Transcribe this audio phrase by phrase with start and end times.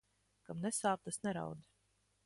[0.47, 1.65] Kam nesāp, tas neraud.